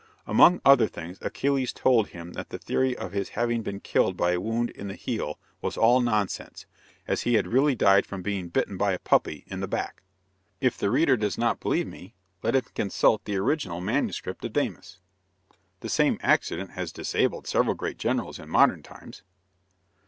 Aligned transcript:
Among 0.25 0.61
other 0.65 0.87
things, 0.87 1.19
Achilles 1.21 1.71
told 1.71 2.07
him 2.07 2.33
that 2.33 2.49
the 2.49 2.57
theory 2.57 2.97
of 2.97 3.11
his 3.11 3.29
having 3.37 3.61
been 3.61 3.79
killed 3.79 4.17
by 4.17 4.31
a 4.31 4.41
wound 4.41 4.71
in 4.71 4.87
the 4.87 4.95
heel 4.95 5.37
was 5.61 5.77
all 5.77 6.01
nonsense, 6.01 6.65
as 7.07 7.21
he 7.21 7.35
had 7.35 7.45
really 7.45 7.75
died 7.75 8.07
from 8.07 8.23
being 8.23 8.49
bitten 8.49 8.77
by 8.77 8.93
a 8.93 8.97
puppy, 8.97 9.43
in 9.45 9.59
the 9.59 9.67
back. 9.67 10.01
If 10.59 10.75
the 10.75 10.89
reader 10.89 11.17
does 11.17 11.37
not 11.37 11.59
believe 11.59 11.85
me, 11.85 12.15
let 12.41 12.55
him 12.55 12.63
consult 12.73 13.25
the 13.25 13.35
original 13.37 13.79
MS. 13.79 14.19
of 14.25 14.39
Damis. 14.51 14.97
The 15.81 15.89
same 15.89 16.17
accident 16.23 16.71
has 16.71 16.91
disabled 16.91 17.45
several 17.45 17.75
great 17.75 17.99
generals 17.99 18.39
in 18.39 18.49
modern 18.49 18.81
times. 18.81 19.21